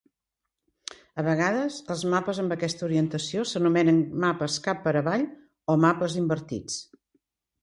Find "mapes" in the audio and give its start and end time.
2.13-2.39, 4.25-4.57, 5.87-6.19